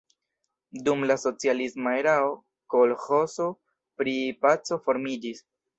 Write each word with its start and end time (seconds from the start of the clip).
Dum 0.87 1.03
la 1.11 1.17
socialisma 1.25 1.93
erao 1.99 2.33
kolĥozo 2.75 3.51
pri 4.01 4.19
"Paco" 4.45 4.85
formiĝis. 4.89 5.51